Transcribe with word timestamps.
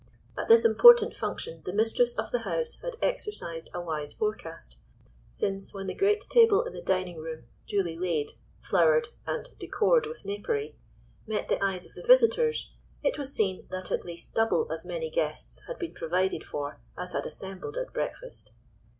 At 0.35 0.47
this 0.47 0.65
important 0.65 1.13
function 1.15 1.61
the 1.63 1.71
mistress 1.73 2.17
of 2.17 2.31
the 2.31 2.39
house 2.39 2.79
had 2.81 2.95
exercised 3.03 3.69
a 3.71 3.79
wise 3.81 4.13
forecast, 4.13 4.77
since, 5.29 5.75
when 5.75 5.85
the 5.85 5.93
great 5.93 6.21
table 6.21 6.63
in 6.63 6.73
the 6.73 6.81
dining 6.81 7.19
room, 7.19 7.43
duly 7.67 7.95
laid, 7.95 8.31
flowered, 8.59 9.09
and 9.27 9.47
"decored 9.59 10.07
with 10.07 10.25
napery," 10.25 10.75
met 11.27 11.49
the 11.49 11.63
eyes 11.63 11.85
of 11.85 11.93
the 11.93 12.01
visitors, 12.01 12.73
it 13.03 13.19
was 13.19 13.31
seen 13.35 13.67
that 13.69 13.91
at 13.91 14.03
least 14.03 14.33
double 14.33 14.67
as 14.71 14.87
many 14.87 15.11
guests 15.11 15.59
had 15.67 15.77
been 15.77 15.93
provided 15.93 16.43
for 16.43 16.79
as 16.97 17.13
had 17.13 17.27
assembled 17.27 17.77
at 17.77 17.93
breakfast. 17.93 18.49